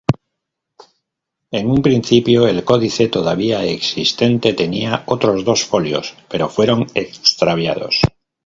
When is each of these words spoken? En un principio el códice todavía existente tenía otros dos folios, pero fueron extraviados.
En 1.59 1.69
un 1.69 1.83
principio 1.83 2.47
el 2.47 2.63
códice 2.63 3.07
todavía 3.07 3.63
existente 3.65 4.53
tenía 4.55 5.03
otros 5.05 5.45
dos 5.45 5.63
folios, 5.63 6.15
pero 6.27 6.49
fueron 6.49 6.87
extraviados. 6.95 7.99